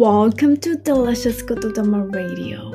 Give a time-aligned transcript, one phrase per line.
[0.00, 2.72] Welcome to Delicious ことだま Radio.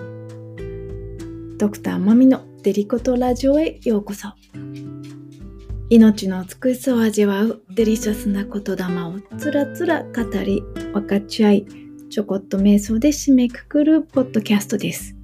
[1.58, 4.28] ドクターマミのデリコトラジオへようこそ。
[5.90, 10.62] 命の美しさを味わうデリシャスな言霊をつらつら語り
[10.94, 11.66] 分かち合い
[12.12, 15.16] ちょこっと瞑想で締めくくるポッドキャストです。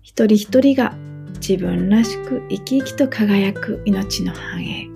[0.00, 0.96] 一人一人が
[1.34, 4.88] 自分らしく生き生きと輝く命の繁栄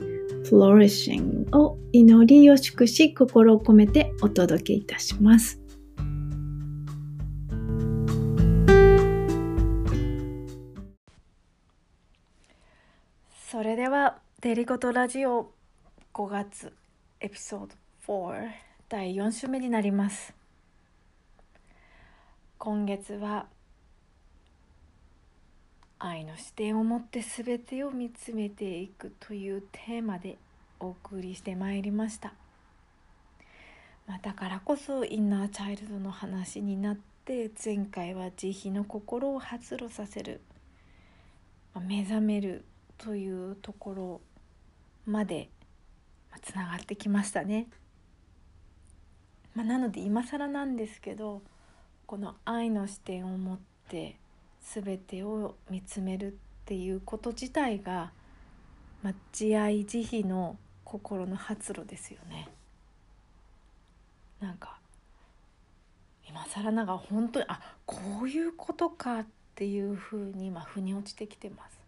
[0.45, 5.64] Flourishing を祈りを祝し心を込めてお届けいたします。
[13.55, 15.53] それではデリコトラジオ
[16.13, 16.73] 5月
[17.21, 17.61] エピソー
[18.09, 18.49] ド4
[18.89, 20.35] 第4週目になります。
[22.59, 23.47] 今月は
[26.01, 30.37] 愛の視点を持って全てを見つめていくというテーマで
[30.81, 32.35] お送りしてまいりました、
[34.09, 40.41] まあ、だからこそインナーチャイルドの話になって前回は慈悲の心を発露させる、
[41.73, 42.65] ま、目覚める
[43.05, 44.21] というところ
[45.05, 45.51] まで
[46.41, 47.67] つながってきましたね。
[49.55, 51.43] まあ、なので今更なんですけど
[52.07, 54.17] この愛の視点を持って
[54.63, 58.11] 全てを見つめるっていうこと自体が、
[59.03, 62.49] まあ、慈愛慈悲の心の発露ですよね。
[64.41, 64.79] なんか
[66.27, 71.84] 今更なんか本当にあこういうことかっていうふうに今腑に落ちてきてます。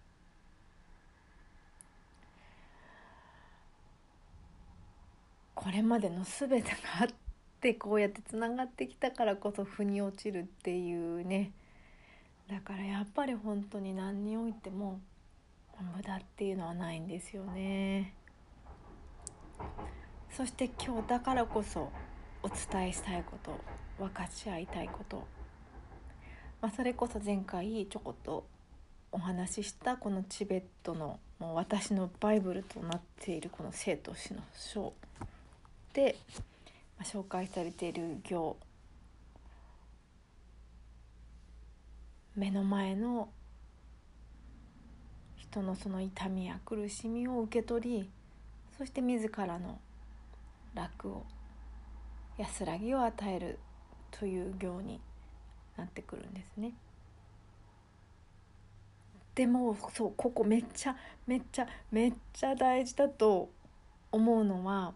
[5.56, 7.08] これまでの全てがあっ
[7.60, 11.50] てこうやってつながってきたからこそ腑に落ちるっていうね。
[12.48, 15.00] だからやっぱり本当に何においても
[15.96, 18.14] 無駄っていうのはないんですよね。
[20.30, 21.90] そして今日だからこそ
[22.42, 23.58] お伝えしたいこと
[23.98, 25.26] 分かち合いたいこと、
[26.60, 28.46] まあ、それこそ前回ちょこっと
[29.10, 34.92] お話ししたこのチベットのもう私のバイブルとなっているこの生と死の書
[35.96, 36.14] で、
[36.98, 38.58] まあ、紹介されている行
[42.34, 43.30] 目の前の
[45.36, 48.10] 人のその痛みや苦しみを受け取り
[48.76, 49.78] そして自らの
[50.74, 51.24] 楽を
[52.36, 53.58] 安らぎを与える
[54.10, 55.00] という行に
[55.78, 56.72] なってくるんですね。
[59.34, 60.96] でもそうここめっちゃ
[61.26, 63.48] めっちゃめっちゃ大事だと
[64.12, 64.92] 思うのは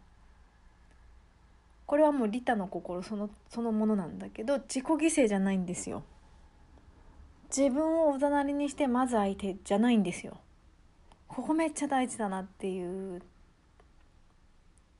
[1.91, 6.05] これはもう利他の心そのそのものなんだけど自己犠牲じゃないんですよ。
[7.49, 10.39] 自分をおざなりにしてまず相手じゃないんですよ。
[11.27, 13.21] ここめっちゃ大事だなっていう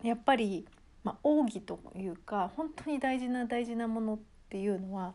[0.03, 0.67] やっぱり、
[1.05, 4.19] まあ、奥義というか本当に大事な大事なものっ
[4.49, 5.15] ていうのは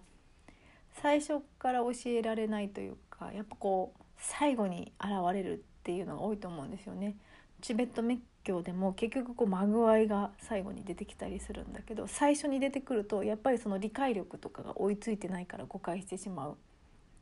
[1.01, 7.17] 最初から教えられないというかやっぱこう最後に現れるっていうのが多いと思うんですよね。
[7.59, 8.01] チベット
[8.45, 16.57] 教でも結局こうまぐわいが最後に出てきたりするんだけど最初に出てくるとやっぱりその理解力とかが追いついてないから誤解してしまう。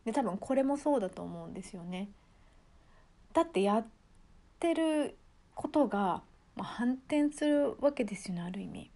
[0.06, 2.10] で多分これもそうだと思うんですよね。
[3.34, 3.86] だってやっ
[4.60, 5.18] てる
[5.56, 6.22] ことが、
[6.56, 8.92] まあ、反転するわけですよねある意味。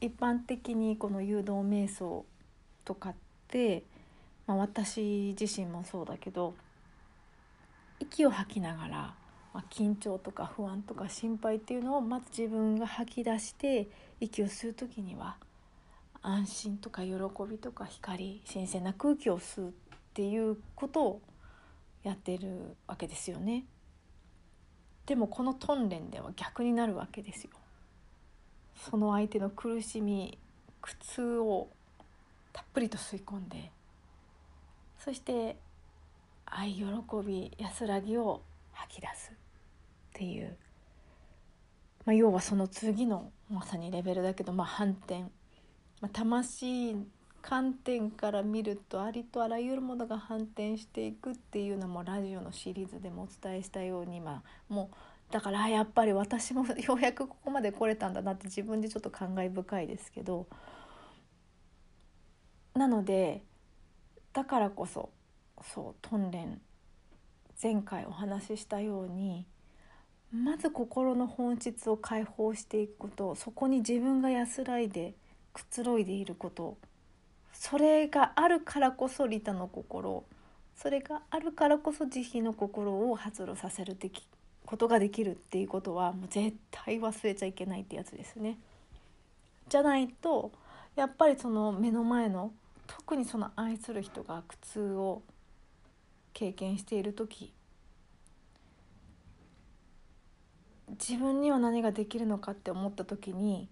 [0.00, 2.26] 一般的にこの誘導瞑想
[2.84, 3.14] とかっ
[3.48, 3.84] て、
[4.46, 6.54] まあ、私自身もそうだけど
[8.00, 9.14] 息を吐きながら、
[9.52, 13.88] まあ、緊張とか不安とか心配っていうのをまず自分が吐き出して
[14.20, 15.36] 息を吸う時には
[16.22, 17.12] 安心とか喜
[17.48, 19.72] びとか光新鮮な空気を吸うっ
[20.14, 21.20] ていうことを
[22.02, 23.64] やってるわけですよね。
[25.06, 27.50] でもこの鍛錬では逆になるわけですよ。
[28.76, 30.38] その相手の苦しみ
[30.80, 31.68] 苦痛を
[32.52, 33.70] たっぷりと吸い込んで
[34.98, 35.56] そして
[36.46, 36.84] 愛喜
[37.24, 39.32] び安らぎを吐き出す
[40.12, 40.56] っていう、
[42.04, 45.22] まあ、要はその次のまさにレベルだけど、まあ、反転。
[46.00, 46.96] まあ、魂
[47.40, 60.46] 観点から見るとありとあらゆるものが反転していくっていうのもラジオのシリーズでもお伝えしたように、まあ、もうだからやっぱり私も ようやくここまで来れたんだなって自分でちょっと感慨深いですけど。
[62.74, 63.44] なので
[64.32, 65.10] だからこそ
[65.62, 66.60] そう鍛錬
[67.62, 69.46] 前回お話ししたように
[70.32, 75.14] まず心の本質を解放していくことそこに自分が安らいで
[75.52, 76.78] くつろいでいること
[77.52, 80.24] それがあるからこそ利他の心
[80.74, 83.96] それがあるからこそ慈悲の心を発露させる
[84.64, 88.58] ことができるっていうことはもう絶対忘れちゃいけないってやつですね。
[89.68, 90.50] じゃないと
[90.96, 92.52] やっぱりその目の前の
[92.86, 95.22] 特にその愛する人が苦痛を
[96.32, 97.52] 経験している時
[100.92, 103.68] 自分には何ができるのかって思った時に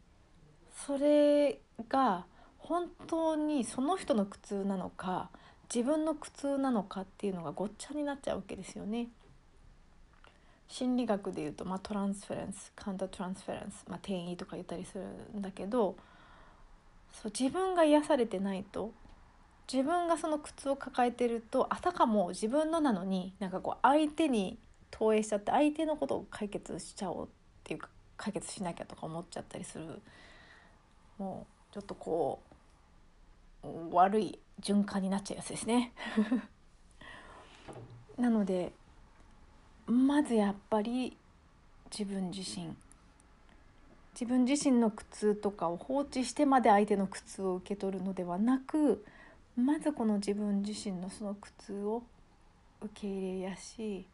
[0.86, 2.24] それが
[2.58, 5.30] 本当にその人の苦痛なのか
[5.72, 9.08] 自分の苦痛なのかっていうのがごっちゃになっちゃうわけですよね。
[10.68, 15.04] 心理学でいうと、まあ、トランスフェレンスカウンタートランスフェレンス、まあ、転移とか言ったりする
[15.36, 15.96] んだけど
[17.12, 18.92] そう自分が癒されてないと
[19.72, 24.58] 自分がその苦痛を抱えてるとあたかも自分のなのになんかこう相手に
[24.90, 27.28] 投影しちゃって相手のことを解決しちゃおうっ
[27.64, 30.00] ていうか解決しなきゃとか思っちゃったりする
[31.18, 32.40] もうちょっとこ
[33.62, 35.92] う悪い循環になっちゃうやつですね。
[38.18, 38.72] なので
[39.86, 41.16] まずやっぱり
[41.90, 42.74] 自分自身。
[44.12, 49.04] 自分自身の苦痛とかを放置してまで相手の苦痛を受け取るのではなく
[49.56, 52.02] まずこの自分自身のその苦痛を
[52.82, 54.06] 受け入れやし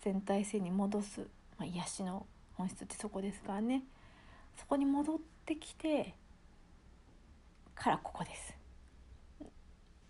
[0.00, 1.20] 全体性に戻す、
[1.58, 3.82] まあ、癒しの本質ってそこですからね。
[4.56, 6.14] そこに戻ってきて
[7.74, 8.54] からここです。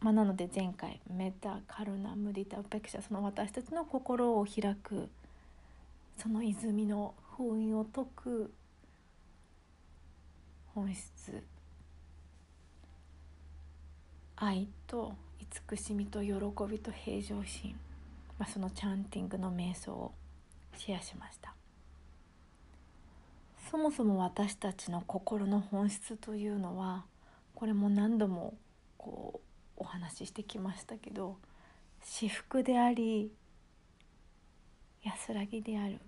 [0.00, 5.10] まあ、なので前回メタカルナムディタウペクシャその私たちの心を開く
[6.16, 8.50] その泉の封印を解く
[10.74, 11.42] 本質。
[14.42, 16.32] 愛と慈しみと喜
[16.66, 17.78] びと平常心、
[18.40, 20.14] まあ、そのチャンティングの瞑想を
[20.74, 21.54] シェアしました。
[23.70, 27.04] そもそも私たちの心の本質というのは
[27.54, 28.54] これも何度も
[28.96, 29.42] こ
[29.76, 31.36] うお話ししてきましたけど
[32.02, 33.30] 至福であり
[35.02, 36.00] 安らぎである。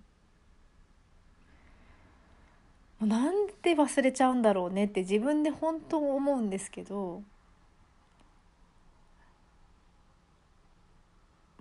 [2.99, 7.21] もうなんで忘れちゃうんだろうねって自分で本当思うんですけど、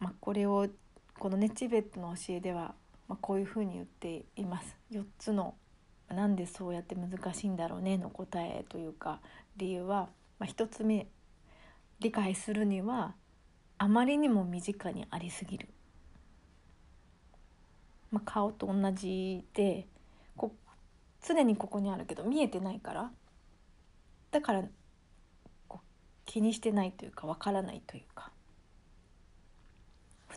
[0.02, 0.66] まあ、これを
[1.16, 2.74] このねチベットの教えでは、
[3.06, 4.76] まあ、こういうふうに言っています。
[4.90, 5.54] 4つの
[6.08, 9.20] なんでそうやって難しいんだろうねの答えというか
[9.56, 10.08] 理由は、
[10.40, 11.06] まあ、1つ目
[12.00, 13.14] 理解するには
[13.78, 15.68] あまりにも身近にありすぎる、
[18.10, 19.86] まあ、顔と同じで
[20.36, 20.52] こ
[21.26, 23.10] 常にここにあるけど見えてないから。
[24.32, 24.64] だから
[26.24, 28.32] 気にしてないというかわからないというか。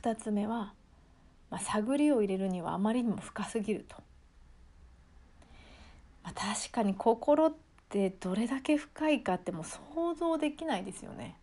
[0.01, 0.73] 2つ目は、
[1.49, 3.95] まあ、探りを入れるにはあまりにも深すぎると。
[6.23, 7.53] まあ、確かに心っ
[7.89, 11.37] てどれだけ深いかってもう想像できないですよね。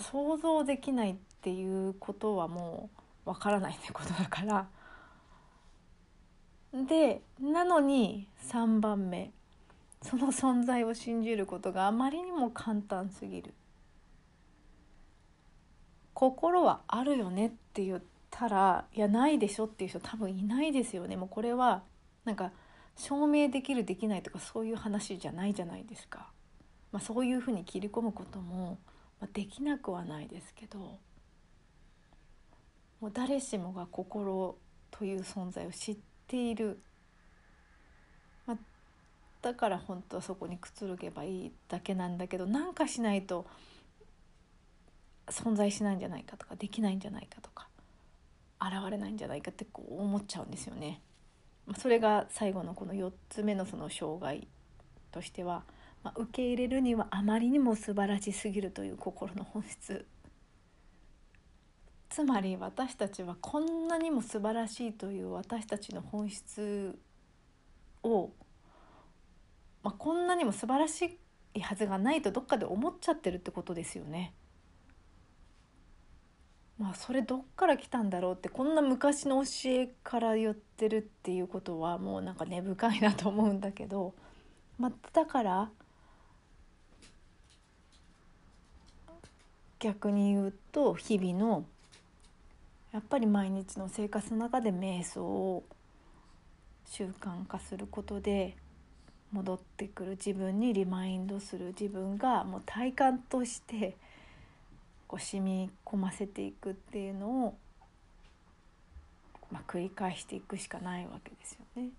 [0.00, 2.90] 想像できないっていうことはも
[3.26, 4.66] うわからないってことだから
[6.72, 9.30] でなのに3番目
[10.02, 13.54] その存在を信じることがあまりにも簡単すぎる
[16.14, 21.16] 心はあるよねって言ったらいやないでしょっていう人多分いないですよね。
[21.16, 21.82] もうこれは
[22.24, 22.52] なんか
[22.96, 26.30] 証明できるできないとかそういう話じゃないじゃないですか、
[26.92, 28.78] まあ、そういうふうに切り込むことも、
[29.32, 30.98] できなくはないですけど
[33.00, 34.56] もう誰しもが心
[34.90, 36.78] という存在を知っている、
[38.46, 38.56] まあ、
[39.40, 43.46] だから本当はそこにくつろげばいいだけなんだけどなんかしないと
[45.28, 47.68] 存在しないんじゃないかとかできないんじゃないかとか
[48.60, 51.00] 現れないんじゃないかってこう思っちゃうんですよね。
[51.78, 54.46] それが最後のこの4つ目のその障害
[55.10, 55.64] としては
[56.04, 60.06] まあ、受け入れるにはあまりにも素晴らしすぎるという心の本質
[62.10, 66.96] つまり私たちはこんなにも素晴らしいという私たちの本質
[68.04, 68.30] を、
[69.82, 71.18] まあ、こんなにも素晴らし
[71.54, 74.34] いはずがないとどっかで思っちゃってるってことですよね。
[76.78, 84.12] まあそれどっから来たんだろうってこんな昔の教えから言ってるっていうことはもうなんか根深いなと思うんだけど、
[84.78, 85.70] まあ、だから
[89.78, 91.64] 逆に言うと日々の
[92.92, 95.64] やっぱり毎日の生活の中で瞑想を
[96.86, 98.56] 習慣化することで
[99.32, 103.96] 戻ってくる自分にリマインドする自分がもう体感として
[105.14, 107.58] こう染み込ませていくっていうのを、
[109.52, 111.90] まあ、繰り返していくしかないわけですよね。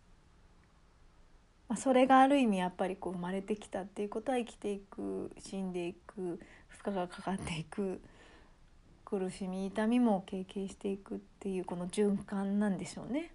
[1.69, 8.01] まあ、それがある意味やっぱりこう生まれてきたっていうことは生きていく死んでいく負荷がかかっていく
[9.05, 13.31] 苦しみ痛みも経験していくっていうこの循環なんでしょうね。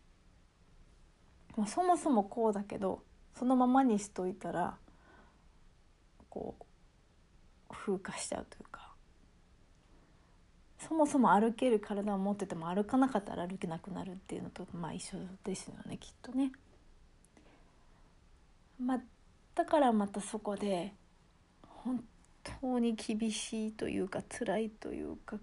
[1.56, 3.02] まあ、そもそもこうだけど
[3.38, 4.76] そのままにしといたら
[6.28, 6.64] こう
[7.74, 8.69] 風化しちゃうというか
[10.88, 16.52] そもそも歩ける体を持ってても歩かなかったら歩けなくなるっていうのとまあ一緒ですよねきっとね。
[18.78, 19.00] まあ、
[19.54, 20.94] だからまたそこで
[21.62, 22.02] 本
[22.62, 25.36] 当に厳しいというか辛いというか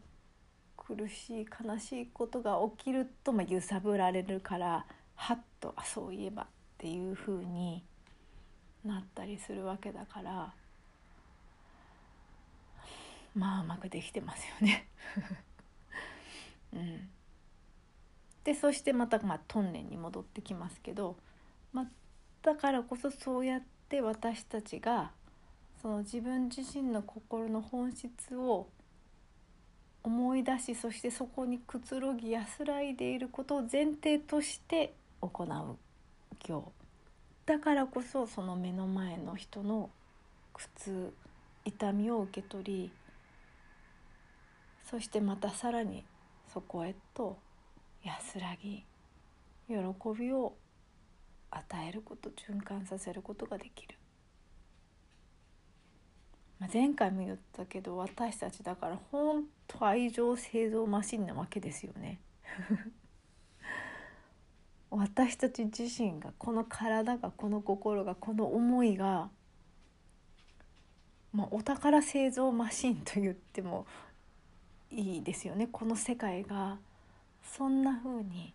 [0.75, 6.45] 苦しい悲しいことが起きるとま揺さぶられるからはっとあそういえばっ
[6.79, 7.83] ていう風に
[8.83, 10.53] なったりするわけだから
[13.37, 14.87] まあうまくできてますよね。
[16.73, 17.09] うん、
[18.43, 21.15] でそしてまたまあトンネルに戻ってきますけど、
[21.71, 21.85] まあ、
[22.41, 25.11] だからこそそうやって私たちが
[25.81, 28.67] その自分自身の心の本質を
[30.03, 35.77] 思い出しそしてそこにくつろぎ安らいでいることを前提として行う
[36.39, 36.71] 行
[37.45, 39.89] だからこそその目の前の人の
[40.53, 41.13] 苦痛
[41.65, 42.91] 痛みを受け取り
[44.89, 46.05] そしてまたさらに
[46.53, 47.37] そこへと
[48.03, 48.85] 安らぎ
[49.67, 49.75] 喜
[50.17, 50.55] びを
[51.51, 53.95] 与えること循環させることができる。
[56.59, 62.19] まあ、前回も言ったけど私たちだから本当愛情製造マシンなわけですよね
[64.89, 69.29] 私たち自身がこの体がこの心がこの思いが、
[71.31, 73.85] まあ、お宝製造マシンと言っても
[74.91, 75.67] いいですよね。
[75.71, 76.77] この世界が。
[77.55, 78.53] そんな風に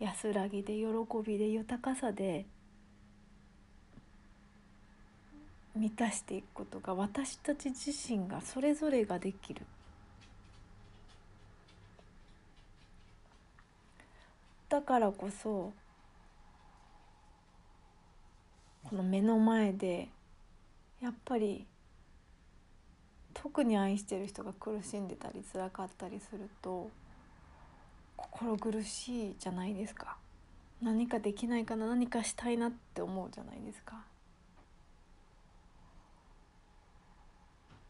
[0.00, 0.86] 安らぎで喜
[1.24, 2.46] びで豊かさで
[5.74, 9.62] 満たしていくことが私たち自身がそれぞれができる。
[14.68, 15.72] だからこそ
[18.82, 20.08] この目の前で
[21.00, 21.66] やっぱり
[23.34, 26.90] 特に愛してる人が苦しんでたり辛かったりすると
[28.16, 30.16] 心苦しいじゃないですか。
[30.80, 34.04] 何かできないかな何かしたいなって思うじゃないですか。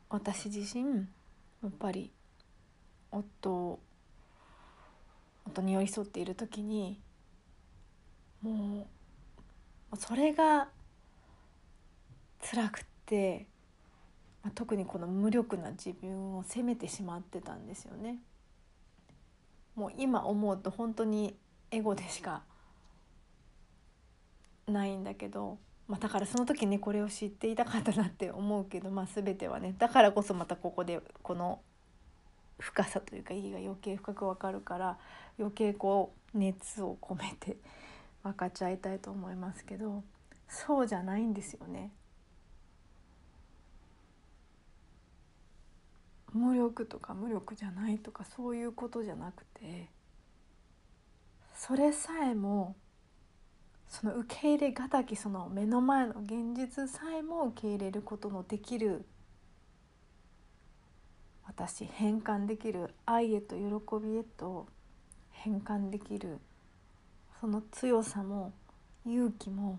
[0.08, 1.06] 私自身
[1.62, 2.12] やっぱり
[3.10, 3.80] 夫
[5.46, 7.00] 夫に寄り添っている時に
[8.42, 8.86] も
[9.92, 10.68] うそれが
[12.50, 13.46] 辛くて、
[14.44, 18.18] まあ、特にこの無力な自分を責めてしまってたんですよね。
[19.74, 21.34] もう今思うと本当に
[21.70, 22.42] エゴでしか
[24.68, 31.60] ないんだけどまあ、だからその時にこれを知っていたかったなって思うけど、まあ、全てはねだからこそまたここでこの
[32.58, 34.98] 深さというか意義が余計深く分かるから
[35.38, 37.56] 余計こう熱を込めて
[38.22, 40.02] 分かち合いたいと思いますけど
[40.48, 41.90] そうじゃないんですよね。
[46.34, 49.88] 無力とか無力じゃないとかそういうことじゃなくて
[51.54, 52.74] それさえも
[53.88, 59.04] その受け入れがたきその目の前の現実さえも受け入れることのできる
[61.46, 64.66] 私変換できる愛へと喜びへと
[65.30, 66.38] 変換できる
[67.40, 68.52] その強さも
[69.06, 69.78] 勇気も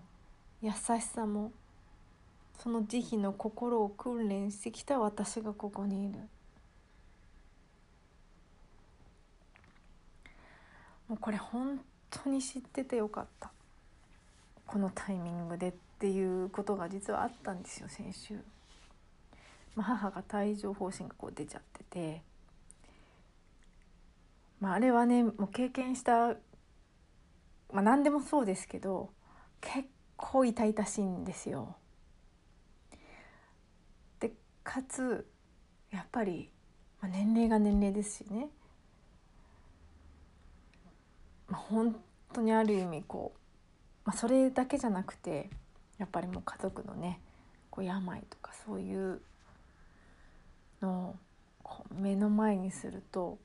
[0.62, 1.52] 優しさも
[2.58, 6.20] その慈悲の心を訓練してきた私がここにいる。
[11.08, 13.50] もうこれ本当に知っててよかった
[14.66, 18.34] このタイミングでっていうことが実はあったんですよ先週。
[19.74, 22.22] まあ、母が帯状疱疹がこう出ちゃってて、
[24.58, 26.28] まあ、あれはねもう経験した、
[27.72, 29.10] まあ、何でもそうですけど
[29.60, 29.86] 結
[30.16, 31.76] 構痛々しいんですよ。
[34.18, 34.32] で
[34.64, 35.26] かつ
[35.90, 36.50] やっぱり、
[37.00, 38.48] まあ、年齢が年齢ですしね、
[41.48, 41.96] まあ、本
[42.32, 43.38] 当にある意味こう
[44.06, 45.50] まあ、それだけじゃなくて
[45.98, 47.20] やっぱりもう家族のね
[47.70, 49.20] こう病とかそういう
[50.80, 51.16] の
[51.64, 53.38] を目の前にすると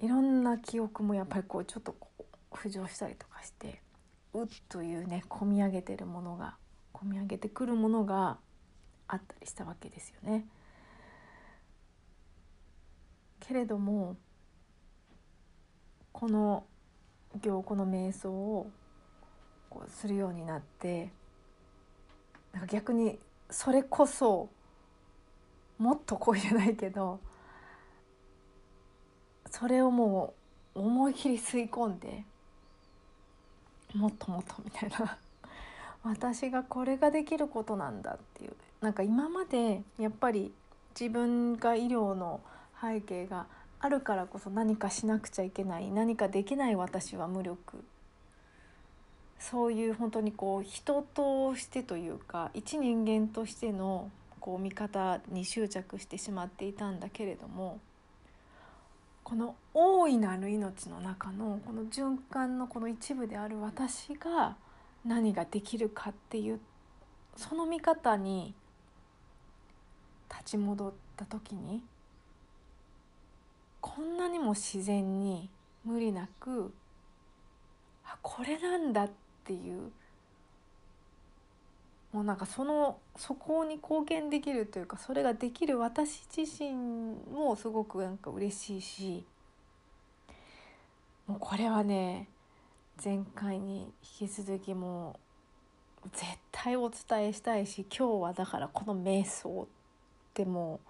[0.00, 3.80] いろんな記憶もやっぱりこうちょっとこう浮上したりとかして
[4.34, 6.56] うっというね込み上げてるものが
[6.92, 8.38] 込み上げてくるものが
[9.06, 10.44] あったりしたわけですよね。
[13.40, 14.16] けれども
[16.18, 16.64] この
[17.44, 18.68] 今日この瞑想を
[19.70, 21.10] こうするようになって
[22.52, 24.48] なんか逆にそれこそ
[25.78, 27.20] もっと恋じゃないけど
[29.48, 30.34] それをも
[30.74, 32.24] う思い切り吸い込んで
[33.94, 35.16] もっともっとみたいな。
[36.02, 38.56] 私がこれができることなんだっていう。
[38.80, 40.52] なんか今までやっぱり
[40.98, 42.40] 自分が医療の
[42.80, 43.46] 背景が
[43.80, 47.84] あるからこそ何かしなくちゃいけない何かできない私は無力。
[49.38, 57.78] そういう本当にこう人としてというか一人間としてのこう見方に執着してしまっていたんだけれども
[59.22, 64.56] この大いなる命の中のこの循環のこの一部である私が
[65.04, 66.60] 何ができるかっていう
[67.36, 68.54] その見方に
[70.30, 71.82] 立ち戻った時に
[73.96, 75.48] こんなにも自然に
[75.82, 76.70] 無理なく
[78.04, 79.10] あこれなんだっ
[79.44, 79.90] ていう
[82.12, 86.74] もうなんかそのそこに貢献できるというかそれができる私自身
[87.32, 89.24] もすごくなんか嬉しいし
[91.26, 92.28] もうこれはね
[93.02, 93.90] 前回に
[94.20, 95.18] 引き続きも
[96.04, 99.66] う絶対お伝えしたいし今日はだからこの瞑想っ
[100.34, 100.80] ても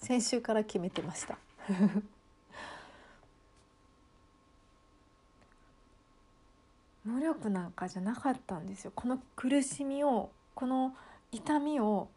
[0.00, 1.36] う先週から決めてました。
[7.04, 8.92] 無力なんかじゃなかったんですよ。
[8.94, 10.96] この苦しみをこの
[11.32, 12.08] 痛みを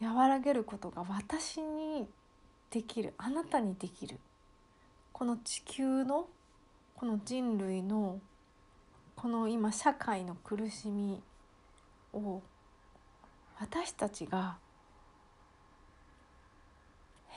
[0.00, 2.08] 和らげることが私に
[2.70, 3.14] できる。
[3.18, 4.18] あなたにできる。
[5.12, 6.28] この地球の
[6.94, 8.20] この人類の
[9.14, 11.22] この今社会の苦しみ
[12.12, 12.42] を
[13.58, 14.58] 私たちが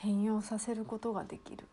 [0.02, 1.66] 変容させることができる。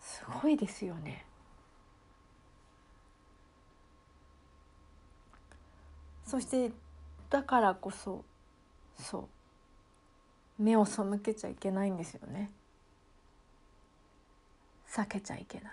[0.00, 1.26] すごいですよね。
[6.24, 6.72] そして
[7.28, 8.24] だからこそ
[8.98, 9.28] そ
[10.58, 10.62] う。
[10.62, 12.50] 目を背けちゃいけないんですよね。
[14.90, 15.72] 避けちゃいけない。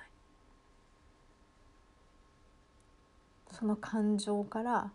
[3.51, 4.91] その感情から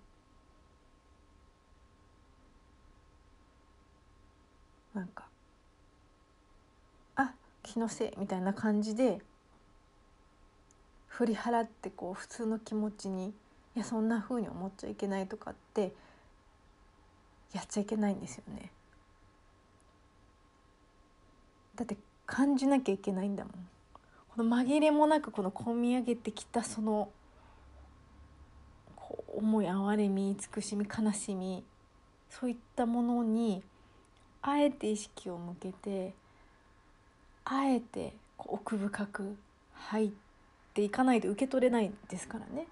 [5.00, 5.24] なんか
[7.16, 7.32] あ
[7.62, 9.22] 気のせいみたいな感じで
[11.08, 13.28] 振り払ってこう普通の気持ちに
[13.74, 15.94] いやそんな風に思っちゃいけないとかって
[17.54, 18.70] やっちゃいけないんですよね。
[21.76, 23.52] だって感じなきゃいけないんだもん。
[24.36, 27.08] この紛れもなくこの込み上げてきたその
[28.94, 31.64] こう思い哀れみ慈しみ悲しみ
[32.28, 33.62] そういったものに
[34.42, 36.14] あえて意識を向けて
[37.44, 39.36] あえて奥深く
[39.74, 40.10] 入っ
[40.74, 42.66] ていかないと受け取れないですからね。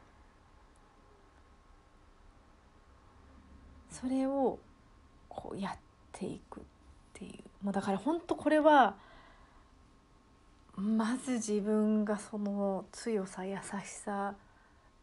[3.91, 4.59] それを
[5.29, 5.77] こうやっ
[6.13, 6.63] ていくっ
[7.15, 7.65] ていう。
[7.65, 8.95] もうだから本当これは
[10.77, 14.35] まず自分がその強さ優しさ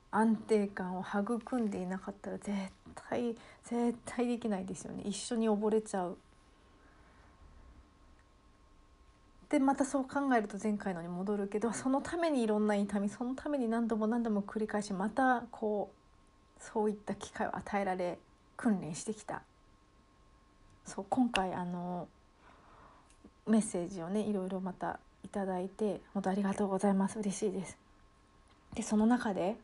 [0.10, 2.52] 安定感を育んでいなかったら絶
[3.10, 5.04] 対絶対できないですよね。
[5.06, 6.18] 一緒に溺れちゃう。
[9.56, 15.94] でまたそう考えると前回のに戻るけどそのためにいろんな痛みそのために何度も何度も繰り返しまたこ
[16.60, 18.20] うそういった機会を与えられ
[18.58, 19.44] 訓練してきた。
[20.86, 22.10] そう今回あの
[23.48, 27.18] メッセージをねいろいろまたいただいて本当ありがとうございます。
[27.18, 27.78] 嬉しいです。
[28.74, 29.56] でその中で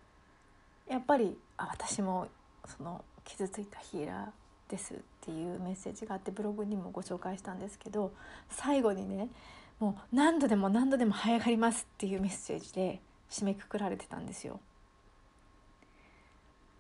[0.87, 2.29] やっぱりあ私も
[2.65, 8.13] その傷ついたヒーラーですっていうメッセージがあってブログにもご紹介したんですけど
[8.49, 9.27] 最後にね
[9.81, 14.59] もう何度でも何度でも這い上がりますっていうメッセージで締めくくられてたんですよ。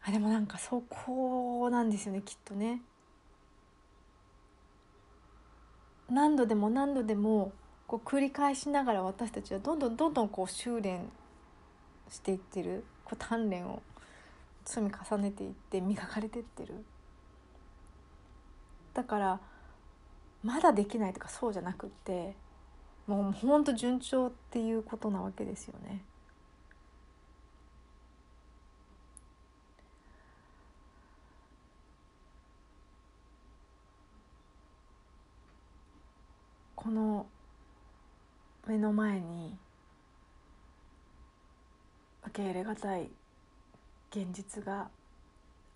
[0.03, 2.79] あでもなんかそこなんですよねきっとね。
[6.11, 7.53] 何度でも何度でも
[7.87, 11.09] こう繰り返しながら私たちはどんどんどんどんこう修練
[12.07, 13.81] していってるこう鍛錬を
[14.63, 16.85] 積み重ねていって磨かれてってる。
[18.93, 19.39] だから
[20.43, 22.35] まだできないとかそうじゃなくって
[23.11, 26.01] もうほんと順調っていうことなわけですよね。
[36.73, 37.27] この
[38.65, 39.57] 目の前に
[42.23, 43.09] 受け入れがたい
[44.09, 44.89] 現実が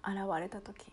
[0.04, 0.86] 現れた時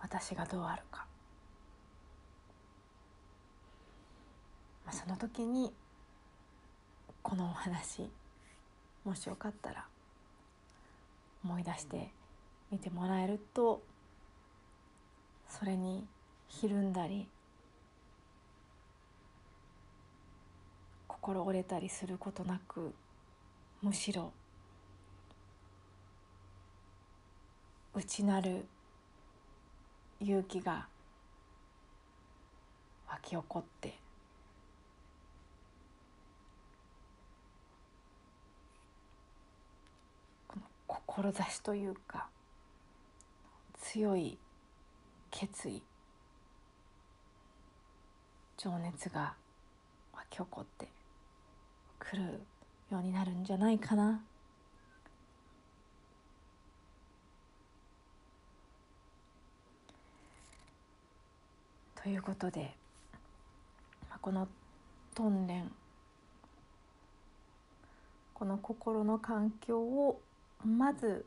[0.00, 1.09] 私がどうあるか
[4.92, 5.72] その時に
[7.22, 8.10] このお話
[9.04, 9.86] もしよかったら
[11.44, 12.10] 思い出して
[12.70, 13.82] みてもらえると
[15.48, 16.06] それに
[16.48, 17.28] ひるんだり
[21.08, 22.94] 心折れたりすることなく
[23.82, 24.32] むしろ
[27.94, 28.64] 内なる
[30.20, 30.86] 勇気が
[33.08, 33.98] 湧き起こって
[40.46, 40.62] この
[41.06, 42.28] 志というか
[43.80, 44.38] 強い
[45.30, 45.82] 決意
[48.56, 49.34] 情熱が
[50.12, 50.88] 湧き起こって
[51.98, 52.22] くる
[52.90, 54.20] ようになるんじゃないかな。
[62.02, 62.74] ということで
[64.22, 64.48] この
[65.14, 65.70] 鍛錬
[68.34, 70.20] この心の環境を
[70.66, 71.24] まず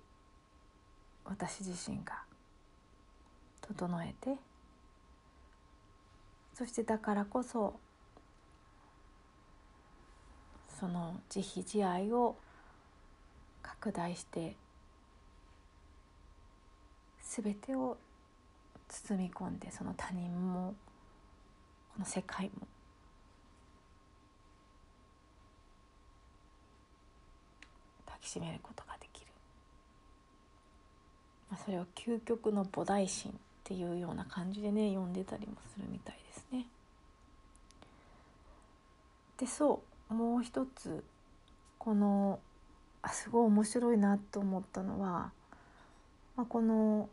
[1.25, 2.21] 私自身が
[3.61, 4.35] 整えて
[6.53, 7.79] そしてだからこそ
[10.79, 12.35] その慈悲慈愛を
[13.61, 14.55] 拡大して
[17.21, 17.97] 全てを
[18.89, 20.75] 包み込んでその他人も
[21.93, 22.67] この世界も
[28.05, 29.12] 抱きしめることができる、
[31.57, 36.65] それを究極の菩提心っていうような感じでね読んでたりもするみたいですね。
[39.37, 41.03] でそうもう一つ
[41.79, 42.39] この
[43.01, 45.31] あすごい面白いなと思ったのは、
[46.35, 47.09] まあ、この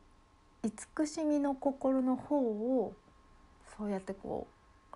[0.62, 2.92] 慈しみの心の方を
[3.76, 4.46] そうやってこ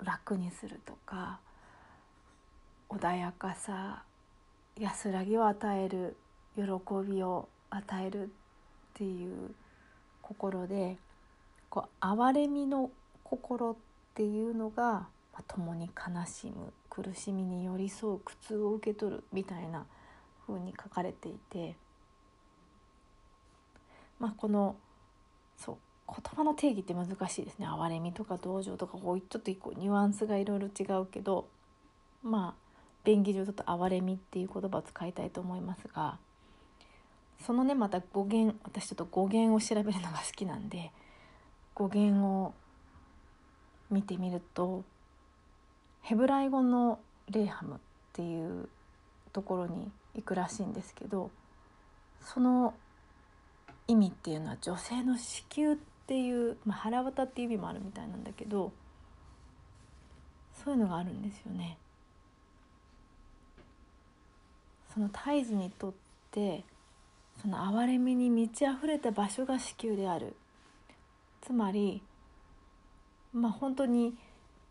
[0.00, 1.40] う楽にするとか
[2.88, 4.02] 穏やかさ
[4.78, 6.16] 安らぎを与える
[6.56, 6.62] 喜
[7.08, 8.30] びを与える
[8.94, 9.50] っていう
[10.22, 10.96] 心で
[11.68, 12.90] こう哀れみの
[13.24, 13.76] 心っ
[14.14, 19.84] ていうのが、ま、共に悲しむ苦しみに寄り添う苦痛を受け取るみたいな
[20.46, 21.74] 風に書かれていて、
[24.20, 24.76] まあ、この
[25.56, 25.76] そう
[26.06, 27.66] 言葉の定義って難しいですね。
[27.66, 31.48] 哀れみとか同情とかこうちょっと一個ニュアンスがいろいろ違うけど
[32.22, 36.18] まあ便宜上ちょっと哀れみっていう言葉を使いたいと思いますが
[37.40, 40.90] そのねまた語源私ちょっと語源を調べるのが好きなんで
[41.74, 42.54] 語源を
[43.90, 44.84] 見てみると
[46.02, 46.98] ヘブライ語の
[47.30, 47.78] レイハムっ
[48.12, 48.68] ていう
[49.32, 51.30] ところに行くらしいんですけど
[52.20, 52.74] その
[53.86, 58.72] 意味っていうのは女性の子宮っていう、まあ、腹渡っていう意味もあるみたいなんだけど
[60.64, 61.76] そういうのがあるんですよね。
[64.94, 65.92] その胎児にとっ
[66.30, 66.62] て
[67.40, 70.34] その哀れみに満ち溢れた場所が子宮である。
[71.42, 72.02] つまり
[73.32, 74.14] まあ本当に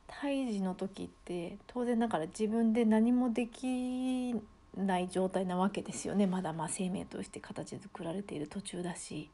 [0.08, 4.34] 胎児の時って当然だから自分で何もでき
[4.76, 6.26] ない状態なわけですよね。
[6.28, 9.30] まだまあ生命として形作られている途中だし。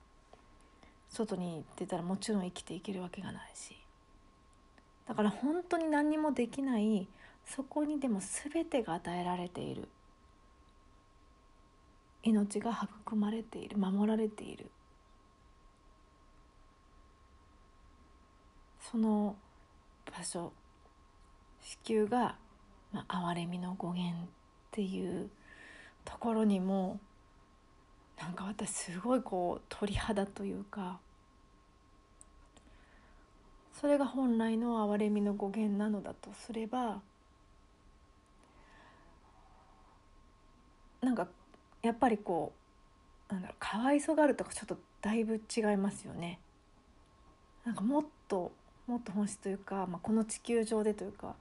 [1.10, 3.76] 外に出たらもちろん生きていけるわけがないし。
[5.08, 7.08] だから本当に何にもできない
[7.46, 8.22] そこにでも
[8.54, 9.88] 全てが与えられている。
[12.24, 14.70] 命が育まれている守られている。
[18.80, 19.36] その
[20.12, 20.52] 場所
[21.62, 22.36] 子宮が、
[22.92, 24.28] まあ、哀れみの語源っ
[24.72, 25.30] ていう
[26.04, 27.00] ところにも
[28.20, 31.00] なんか私すごいこう鳥肌というか
[33.80, 37.02] それが本来の憐れみの語源なのだとすれば
[41.02, 41.28] なんか
[41.82, 42.54] やっぱりこ
[43.30, 46.40] うなんだろうかわいそがあるとかちょっとだいぶ違いますよね。
[47.66, 48.52] なんかもっと
[48.88, 51.36] もっと本質というか、まあ、この地球上でというか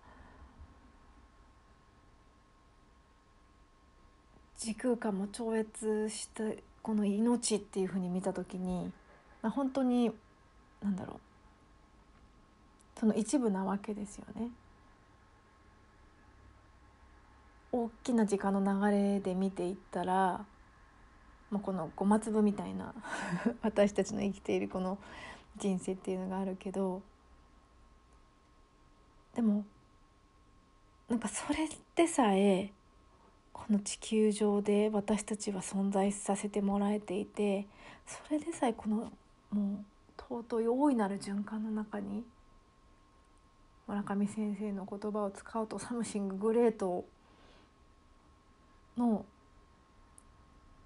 [4.58, 6.44] 時空間も超越した
[6.82, 8.92] この命っていうふうに見た時に、
[9.40, 10.10] まあ、本当に
[10.82, 14.50] 何だろうその一部なわけですよね。
[17.70, 20.44] 大きな時間の流れで見ていったら、
[21.50, 22.94] まあ、このごま粒みたいな
[23.62, 24.98] 私たちの生きているこの
[25.58, 27.02] 人生っていうのがあるけど
[29.34, 29.64] でも
[31.08, 32.72] なんかそれでさえ
[33.52, 37.66] この地球上で私たちは存在させてもらえていて
[38.06, 39.12] それでさえこの
[39.50, 39.84] もう
[40.16, 42.24] 尊い大いなる循環の中に
[43.86, 47.04] 村上先生の言葉を使うと「something great」
[48.98, 49.24] の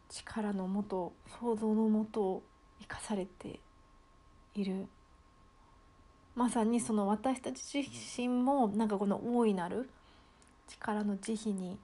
[0.08, 2.42] 力のもと想像のもと
[2.80, 3.58] 生かされて
[4.54, 4.86] いる。
[6.34, 9.90] まさにその私たち自身もなんかこの大いなる
[10.66, 11.78] 力の慈悲に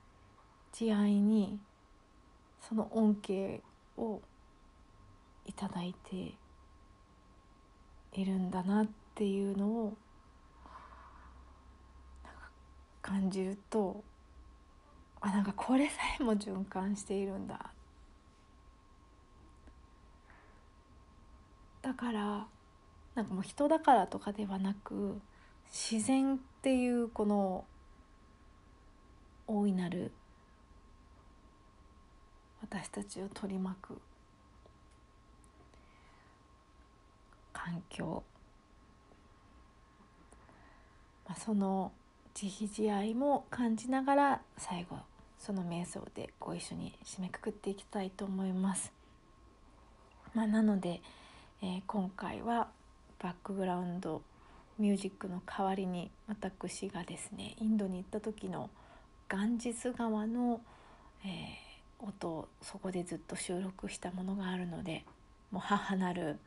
[0.73, 1.59] 慈愛に
[2.67, 3.61] その恩恵
[3.99, 4.21] を
[5.45, 6.35] いただいて
[8.13, 9.97] いるんだなっていうのを
[13.03, 14.03] 感じると
[15.21, 17.73] あなんかこれさえも循環しているんだ。
[21.83, 22.47] だから
[23.15, 25.21] なんかもう人だからとかではなく
[25.73, 27.65] 自然っていうこの
[29.47, 30.13] 大いなる
[32.61, 33.99] 私たちを取り巻く
[37.53, 38.23] 環境、
[41.27, 41.93] まあ、その
[42.35, 44.97] 慈悲慈愛も感じながら最後
[45.39, 48.93] その瞑想でご一緒に締めくくっていきたいと思います。
[50.35, 51.01] まあ、なので、
[51.63, 52.69] えー、今回は
[53.19, 54.23] バックグラウンド
[54.79, 58.71] ミュージックの代わりに私がですねインドに行った時の
[59.29, 60.61] ガンジス川の、
[61.25, 65.05] えー、音をそこでずっと収録したものがあるので
[65.51, 66.39] もう母なる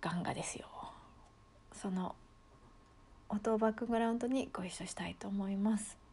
[0.00, 0.66] ガンガですよ
[1.72, 2.14] その
[3.28, 6.03] 音をバックグラウンドにご一緒したいと思います。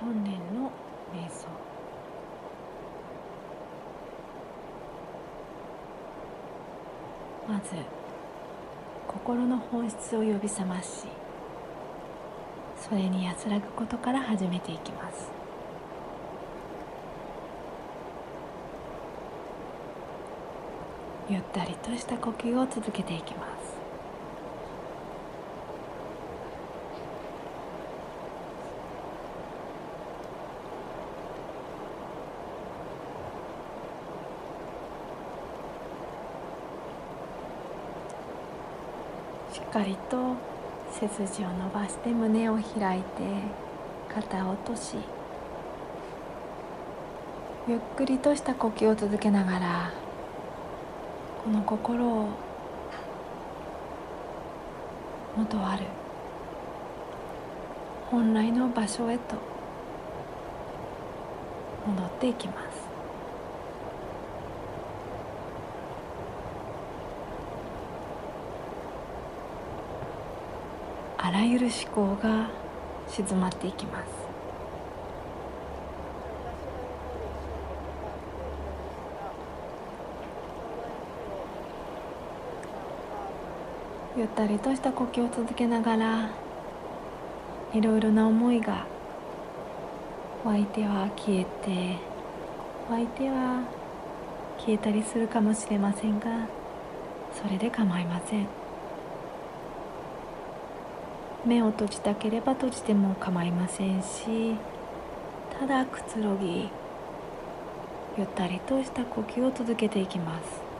[0.00, 0.72] トンネルの
[1.12, 1.46] 瞑想。
[7.46, 7.74] まず
[9.06, 11.06] 心の本質を呼び覚まし
[12.76, 15.30] それに安らぐことから始めていきます。
[21.28, 23.80] ゆったりとした呼吸を続けていきます
[39.59, 40.34] っかりと
[40.90, 43.06] 背筋を伸ばして胸を開いて
[44.12, 44.96] 肩を落とし
[47.68, 49.92] ゆっくりとした呼吸を続けながら
[51.44, 52.28] この心を
[55.36, 55.84] 元ある
[58.10, 59.36] 本来の場所へと
[61.86, 62.90] 戻っていきます
[71.22, 72.50] あらゆる思考が
[73.08, 74.10] 静まっていきます。
[84.18, 86.30] ゆったりとした呼吸を続けながら
[87.72, 88.84] いろいろな思いが
[90.44, 91.96] 湧いては消えて
[92.90, 93.62] 湧いては
[94.58, 96.46] 消えたりするかもしれませんが
[97.32, 98.59] それで構いません。
[101.44, 104.56] 目を閉じたければ閉じても構いませんし
[105.58, 106.68] ただくつろぎ
[108.18, 110.70] ゆったりとした呼吸を続けていきます。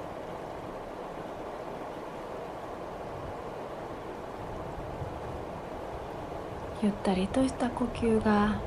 [6.82, 8.58] ゆったりとした呼吸が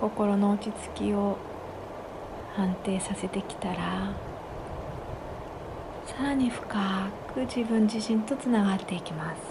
[0.00, 1.38] 心の落ち着きを
[2.56, 4.12] 安定させてきたら
[6.06, 9.49] さらに深く自分自身とつながっていきます。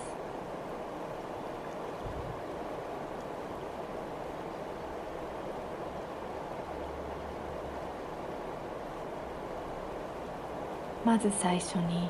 [11.05, 12.09] まず最初に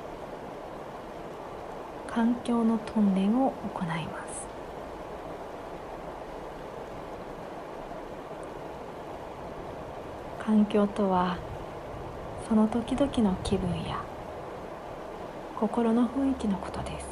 [2.07, 4.47] 環境の訓練を行います。
[10.43, 11.37] 環境とは
[12.47, 14.01] その時々の気分や
[15.59, 17.07] 心の雰囲気のことです。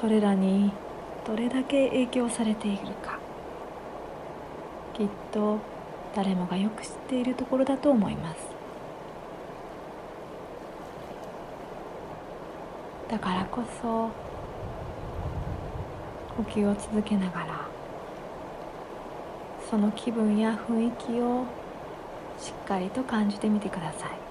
[0.00, 0.72] それらに
[1.26, 3.18] どれだけ影響されているか。
[4.94, 5.58] きっと
[6.14, 8.38] 誰もがよく知っているところだと思います。
[13.10, 14.10] だからこそ
[16.36, 17.68] 呼吸を続けながら
[19.70, 21.44] その気分や雰囲気を
[22.38, 24.23] しっかりと感じてみてください。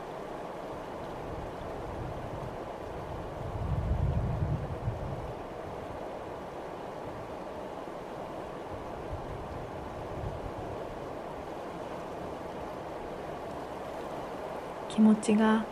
[14.94, 15.66] 気持ちが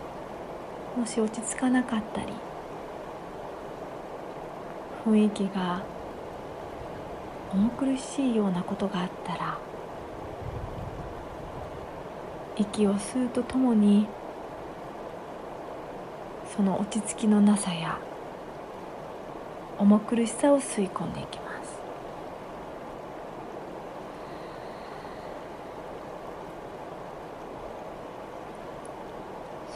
[0.97, 2.33] もし落ち着かなかったり
[5.05, 5.83] 雰囲気が
[7.53, 9.59] 重苦しいようなことがあったら
[12.55, 14.07] 息を吸うとともに
[16.55, 17.99] その落ち着きのなさや
[19.77, 21.40] 重苦しさを吸い込んでいきます。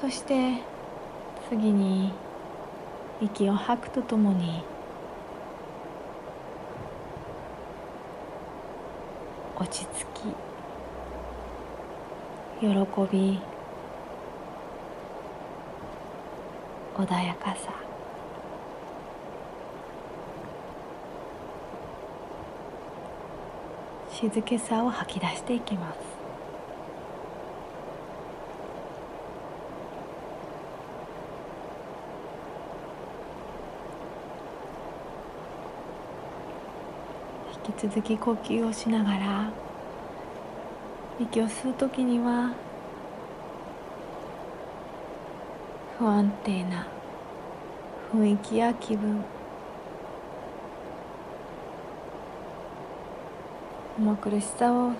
[0.06, 0.62] そして
[1.50, 2.13] 次に
[3.20, 4.63] 息を吐くとともに
[9.56, 10.30] 落ち着き
[12.62, 12.68] 喜
[13.12, 13.39] び
[16.96, 17.74] 穏やかさ。
[24.12, 26.14] 静けさを吐き出していきます。
[37.86, 39.52] 続き呼吸をしながら
[41.19, 42.52] 息を吸う時には
[46.00, 46.88] 不安定な
[48.12, 49.24] 雰囲気や気分
[54.00, 54.91] 重苦しさを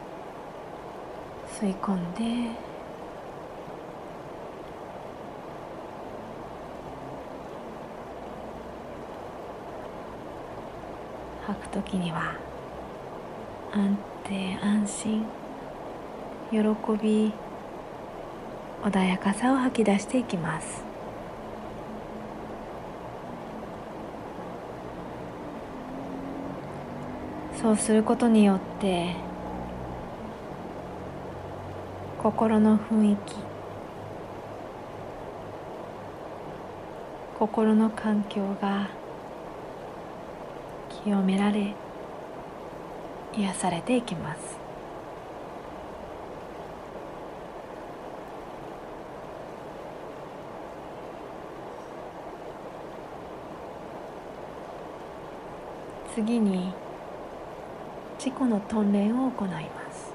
[1.60, 2.52] 吸い込んで
[11.48, 12.55] 吐く時には
[13.78, 15.26] 安定安心。
[16.50, 16.60] 喜
[17.04, 17.34] び
[18.82, 20.86] 穏やかさを吐き出していきます。
[27.62, 29.14] そうすることによって
[32.24, 33.36] 心の雰囲気
[37.38, 38.88] 心の環境が
[41.04, 41.76] 清められ
[43.38, 44.58] 癒されていきます。
[56.16, 56.72] 次に
[58.18, 60.14] 自己の鍛錬を行います。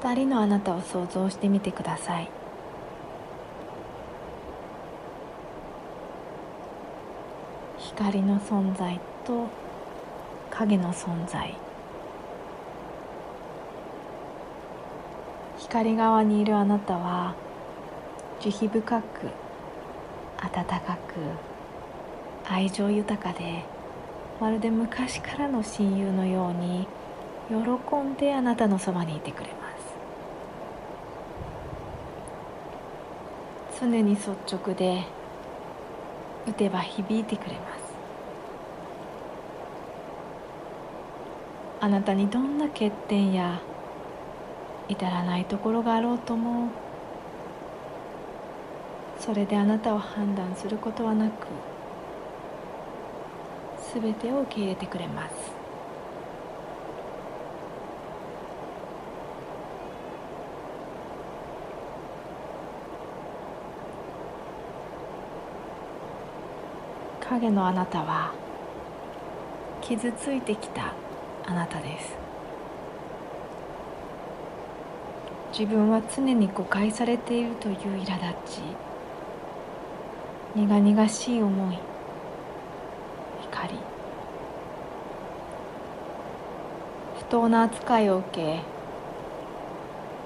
[0.00, 2.41] 二人のあなたを想像してみてください。
[8.02, 9.46] 光の存在と
[10.50, 11.54] 影の存在。
[15.56, 17.36] 光側にいるあなたは
[18.40, 19.28] 慈悲深く
[20.38, 23.62] 温かく愛情豊かで
[24.40, 26.88] まるで昔からの親友のように
[27.48, 27.54] 喜
[27.98, 29.52] んであなたのそばにいてくれま
[33.78, 33.80] す。
[33.80, 35.04] 常に率直で
[36.48, 37.81] 打てば響いてくれます。
[41.84, 43.60] あなたにどんな欠点や
[44.88, 46.70] 至らないところがあろうとも
[49.18, 51.48] それであなたを判断することはなく
[53.92, 55.34] 全てを受け入れてくれます。
[67.28, 68.32] 影のあなたは
[69.80, 71.11] 傷ついてきた。
[71.46, 72.16] あなたです。
[75.52, 78.08] 自分は常に誤解されているという苛立
[78.46, 78.62] ち
[80.54, 81.78] 苦々しい思い
[83.44, 83.74] 怒り
[87.18, 88.60] 不当な扱いを受け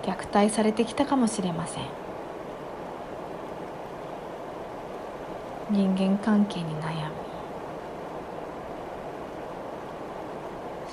[0.09, 1.83] 虐待されてきたかもしれません。
[5.69, 7.26] 人間関係に悩み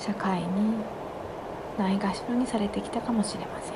[0.04, 0.46] 社会に
[1.78, 3.74] ないがしろにされてきたかもしれません。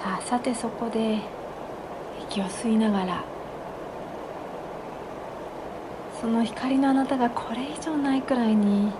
[0.00, 1.20] さあさてそこで
[2.28, 3.24] 息を吸いながら
[6.20, 8.90] その光のあなたがこれ以上ないくらいに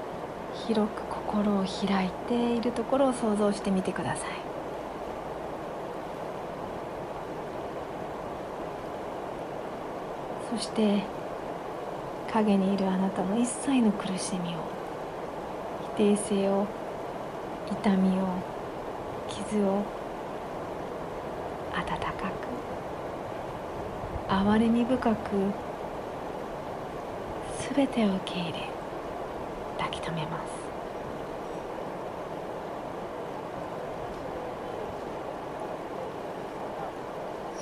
[0.69, 4.29] 広く心を開いているところを想像してみてください。
[10.57, 11.03] そして
[12.37, 14.59] 影にいるあなたの一切の苦しみを
[15.97, 16.67] 否定性を
[17.71, 18.27] 痛みを
[19.27, 19.83] 傷を
[21.73, 22.13] 温か
[24.29, 25.31] く哀れみ深く
[27.75, 28.69] 全てを受け入れ
[29.79, 30.67] 抱き留めます。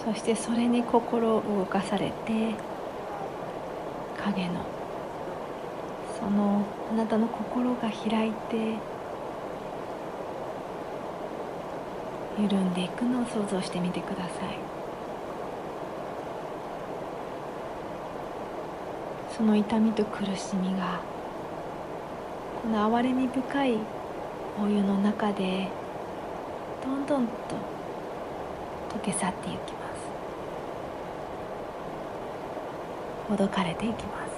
[0.05, 2.74] そしてそれに心を動かされて
[4.25, 4.64] 影の。
[6.18, 8.79] そのあなたの心が開いて
[12.41, 14.29] 緩んでいくのを想像してみてください。
[19.37, 21.01] その痛みと苦しみが
[22.62, 23.79] この哀れみ深い
[24.62, 25.68] お湯の中で
[26.83, 27.33] どんどんと
[28.97, 29.84] 溶け去っていきます。
[33.29, 34.35] ほどかれていきます。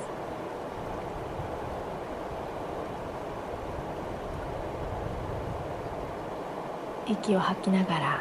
[7.09, 8.21] 息を吐きながら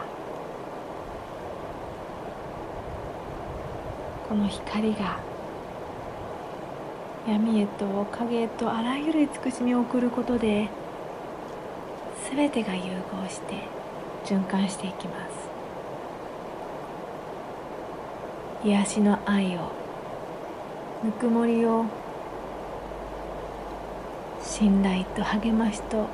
[4.29, 5.17] この光が
[7.27, 10.69] 闇へと影へとあらゆる慈しみを送ることで
[12.31, 13.63] 全てが融合して
[14.23, 15.31] 循環していきます。
[18.67, 19.84] 癒しの愛を
[21.05, 21.85] ぬくもりを
[24.41, 26.07] 信頼と励ましと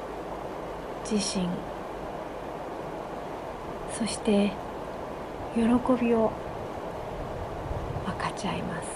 [1.09, 1.47] 自信
[3.97, 4.51] そして
[5.55, 6.33] 喜びを
[8.05, 8.87] 分かち合います。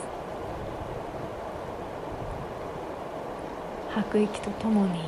[3.91, 5.00] 吐く息とともに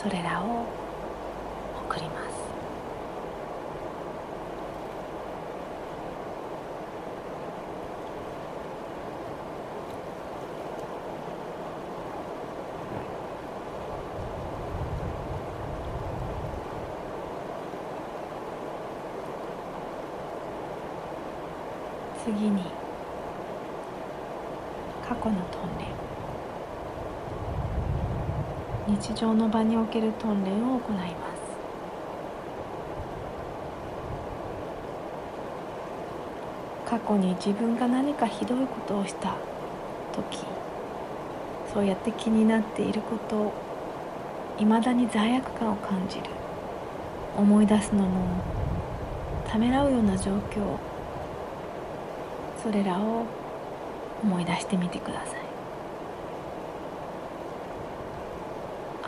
[0.00, 0.64] それらを
[1.88, 2.28] 送ります
[22.38, 22.62] 次に
[25.02, 25.86] 過去のトンネ
[28.94, 31.38] ル日常の場におけるトンネルを行います。
[36.86, 39.34] 過去に自分が何かひどいことをした
[40.12, 40.38] 時
[41.74, 43.52] そうやって気になっていること
[44.58, 46.22] いまだに罪悪感を感じる。
[47.36, 48.42] 思い出すのも
[49.44, 50.87] ためらうような状況
[52.62, 53.24] それらを
[54.22, 55.38] 思い出してみてください。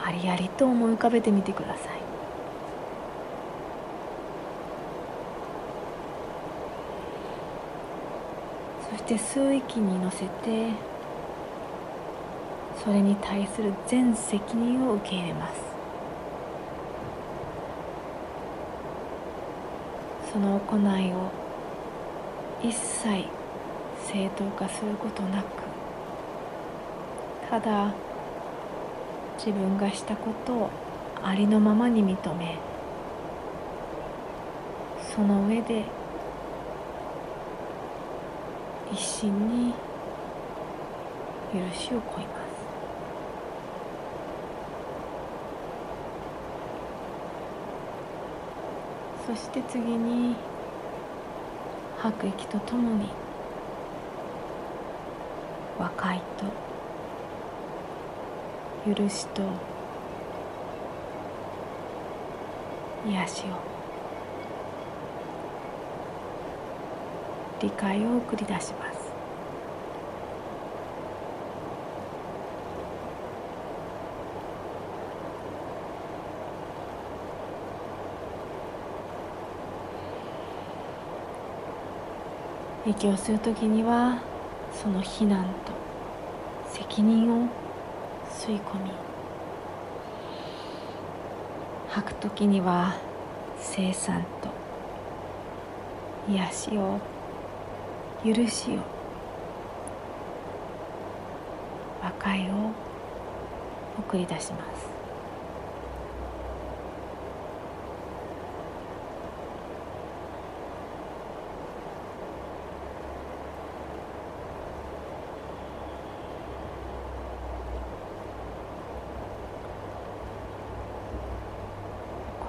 [0.03, 2.01] ありありと思い浮かべてみてください。
[8.91, 10.71] そして吸う息に乗せて
[12.83, 15.61] それに対する全責任を受け入れます。
[20.33, 21.31] その行いを
[22.63, 23.25] 一切
[24.07, 25.47] 正当化することなく
[27.49, 27.93] ただ
[29.37, 30.71] 自分がしたことを
[31.23, 32.57] ありのままに認め
[35.15, 35.85] その上で
[38.93, 39.75] 一心に
[41.53, 42.51] 許しを請います。
[49.27, 50.35] そして次に
[51.99, 53.09] 吐く息とともに
[55.81, 56.45] 和解と
[58.95, 59.43] 許しと
[63.07, 63.47] 癒しを
[67.63, 69.01] 理解を送り出します。
[82.87, 84.30] 息を吸う時には
[84.83, 85.73] その非難と
[86.67, 87.49] 責任を
[88.31, 88.91] 吸い込み
[91.89, 92.97] 吐く時には
[93.59, 94.49] 生産と
[96.33, 96.99] 癒しを
[98.25, 98.77] 許しを
[102.03, 102.71] 和解を
[103.99, 105.00] 送り出します。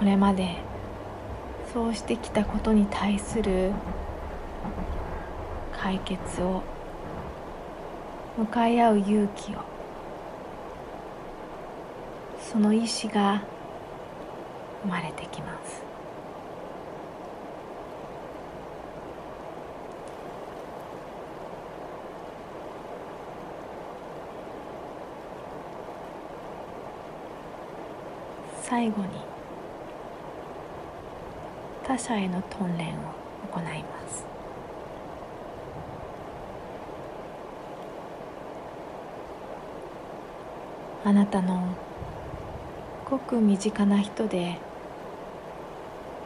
[0.02, 0.56] これまで
[1.72, 3.72] そうしてきたことに対する
[5.80, 6.64] 解決を
[8.36, 9.60] 向かい合う勇気を
[12.39, 13.43] その意志が
[14.82, 15.84] 生まれてきます。
[28.64, 29.20] 最後に
[31.92, 32.89] 他者への訓練を
[33.52, 34.24] 行います。
[41.04, 41.76] あなたの
[43.10, 44.56] ごく身近な人で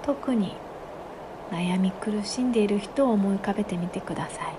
[0.04, 0.54] 特に
[1.50, 4.54] 悩み苦しんでいる人を思い浮かべてみてください。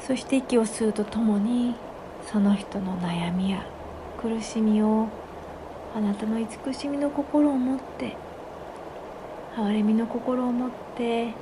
[0.00, 1.74] そして息を吸うとともに
[2.30, 3.64] その人の悩みや
[4.20, 5.08] 苦しみを
[5.96, 8.16] あなたの慈しみの心を持って
[9.56, 11.32] 憐れみの心を持って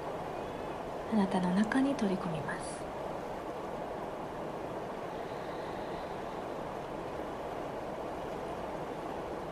[1.12, 2.76] あなたの中に取り込みます。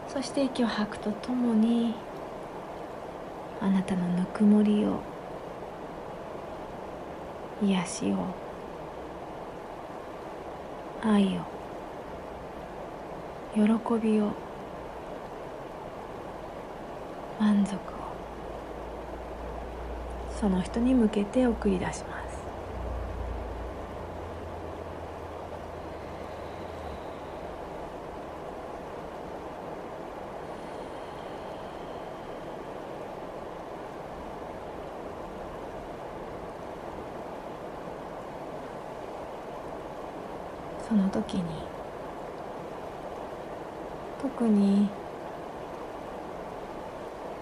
[0.06, 1.94] そして息を吐くとともに
[3.60, 5.00] あなたのぬくもりを
[7.60, 8.43] 癒しを
[11.06, 11.42] 愛を
[13.54, 13.62] 喜
[14.02, 14.32] びを
[17.38, 17.78] 満足を
[20.40, 22.34] その人に向けて送り出します
[40.88, 41.44] その時に。
[44.20, 44.88] 特に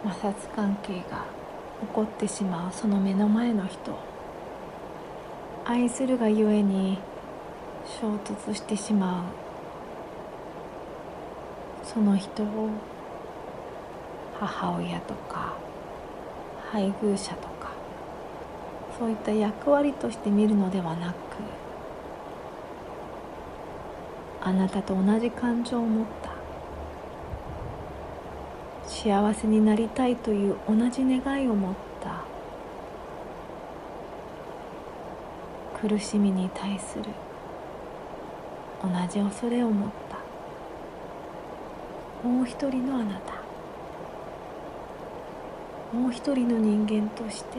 [0.04, 1.24] 摩擦関係が
[1.80, 3.96] 起こってしまうその目の前の人。
[5.64, 6.98] 愛するがゆえに
[8.00, 9.24] 衝突してしまう。
[11.86, 12.68] その人を
[14.38, 15.54] 母親とか
[16.70, 17.70] 配偶者とか
[18.98, 21.16] そういった役割として見るのではなく
[24.44, 26.32] あなたと同じ感情を持った。
[28.88, 32.24] 幸せになりたいという同じ願いを持った。
[35.80, 37.04] 苦しみに対する
[38.82, 39.90] 同じ恐れを持っ
[42.22, 42.26] た。
[42.26, 43.34] もう一人のあなた。
[45.96, 47.58] もう一人の人間として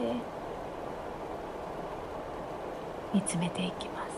[3.14, 4.13] 見つめていきます。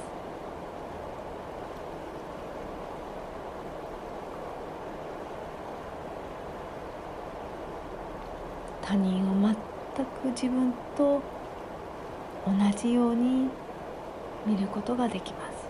[8.96, 11.20] 他人を全く自分と
[12.46, 13.50] 同じように
[14.46, 15.66] 見ることができます。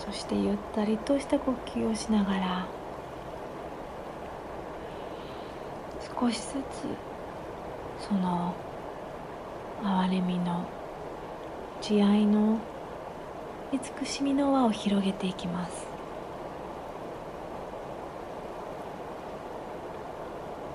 [0.00, 2.66] そしてゆったりとした呼吸をしながら
[6.20, 8.56] 少しずつその
[9.82, 10.66] 憐れみの
[11.80, 12.58] 慈愛の
[13.72, 15.86] 慈しみの輪を広げていきます。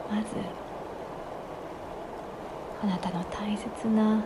[0.09, 0.27] まず
[2.83, 4.23] あなたの大切な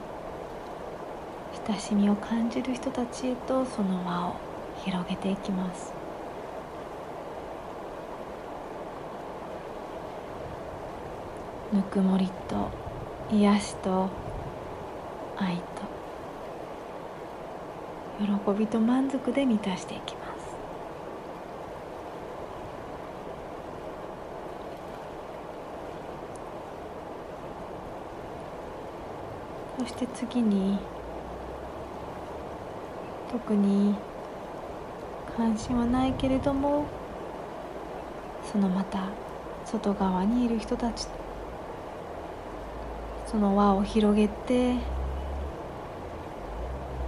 [1.68, 4.36] 親しみを感じる人たちへとその輪を
[4.84, 5.94] 広げていきます。
[11.74, 12.70] ぬくもりと
[13.30, 14.10] 癒しと
[15.40, 15.62] 愛と
[18.20, 20.30] 喜びと満足で満たしていきます。
[29.80, 30.78] そして次に
[33.32, 33.96] 特に
[35.38, 36.86] 関心はないけれども
[38.52, 39.08] そのまた
[39.66, 41.08] 外側にいる人たち
[43.26, 44.99] その輪を広げて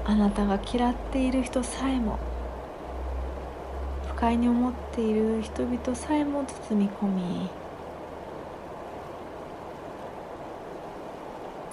[0.04, 2.20] あなたが嫌っている人さえも
[4.08, 7.49] 不快に思っている人々さえも包み込み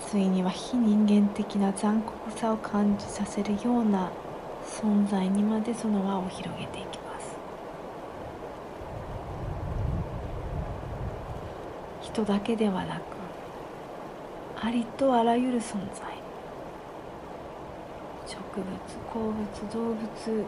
[0.01, 4.11] ついには非人間的な残酷さを感じさせるような
[4.65, 7.37] 存在にまでその輪を広げていきます。
[12.01, 13.03] 人だけではなく
[14.61, 16.18] ありとあらゆる存在。
[18.59, 18.67] 植物
[19.13, 20.45] 鉱物動物。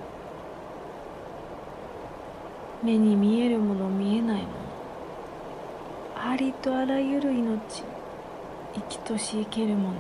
[2.83, 4.55] 目に見えるもの見えないもの。
[6.17, 7.85] ありとあらゆる命。
[8.75, 9.95] 生きとし生けるもの。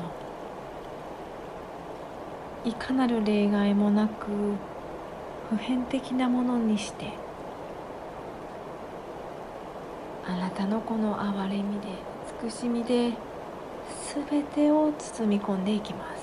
[2.64, 4.26] いかなる例外もなく
[5.50, 7.12] 普遍的なものにして。
[10.26, 11.88] あなたのこの憐れみで
[12.40, 13.12] 慈しみで
[14.30, 16.19] 全てを包み込んでいきます。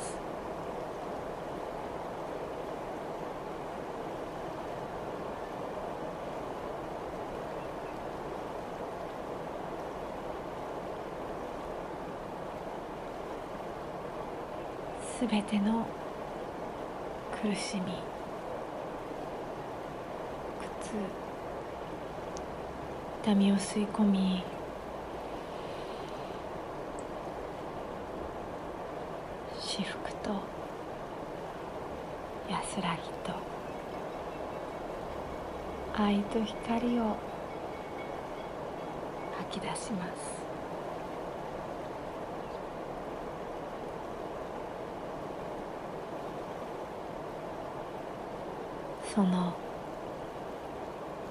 [15.17, 15.83] すべての
[17.41, 17.81] 苦しみ
[20.59, 20.91] 苦痛
[23.23, 24.43] 痛みを吸い込み
[29.59, 30.29] 至福と
[32.47, 33.33] 安らぎと
[35.99, 37.17] 愛と光を
[39.39, 40.36] 吐き出します。
[49.17, 49.51] その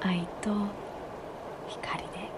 [0.01, 0.51] 愛と
[1.69, 2.29] 光で。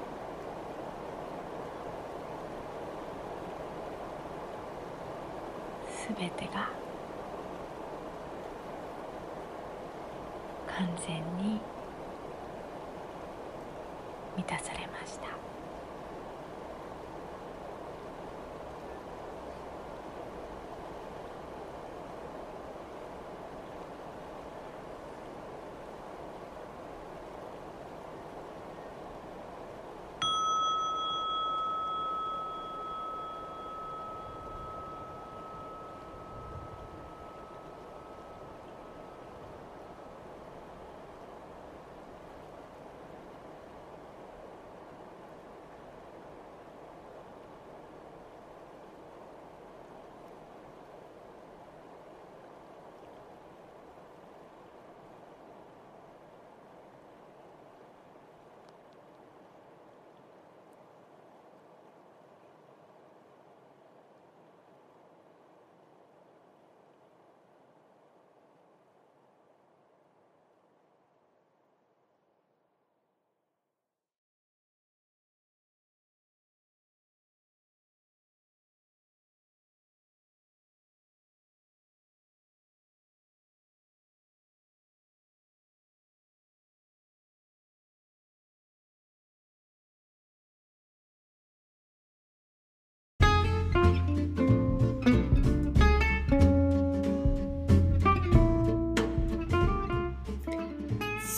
[6.19, 6.69] 全てが
[10.67, 11.59] 完全に
[14.37, 14.88] 満たされます。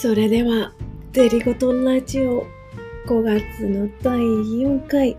[0.01, 0.72] それでは、
[1.12, 2.46] デリゴトンラジオ
[3.07, 5.14] 5月の第4回。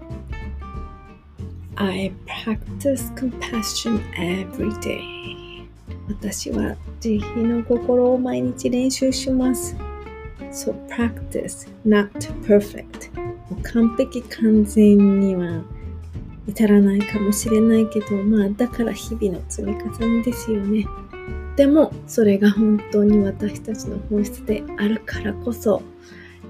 [1.76, 5.68] I practice compassion every day.
[6.08, 9.76] 私は慈悲の心を毎日練習します。
[10.52, 12.10] So practice, not
[12.42, 13.12] perfect.
[13.62, 15.64] 完璧完全には
[16.48, 20.88] 至らないかもしれないけどまあだから日々の積み重ねですよね。
[21.56, 25.82] でもそれが本当に私たちの本質であるからこそ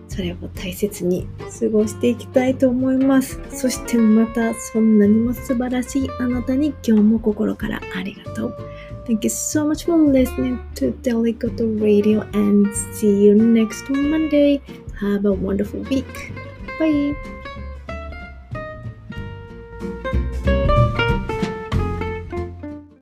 [0.08, 1.26] それを大切に
[1.60, 8.58] 過ごしていきたいと思いますそしてまたそんなにも素晴らしいあなたに今日も心からありがとう
[9.06, 14.62] Thank you so much for listening to Delicato Radio and see you next Monday.
[15.00, 16.32] Have a wonderful week.
[16.80, 17.41] Bye.